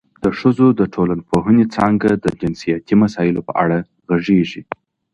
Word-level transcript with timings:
د 0.23 0.25
ښځو 0.39 0.67
د 0.79 0.81
ټولنپوهنې 0.93 1.65
څانګه 1.75 2.09
د 2.23 2.25
جنسیتي 2.41 2.95
مسایلو 3.03 3.41
په 3.47 3.53
اړه 3.63 3.77
غږېږي. 4.09 4.61